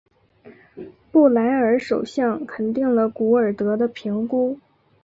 [1.11, 4.59] 布莱尔首相肯定了古尔德的评估。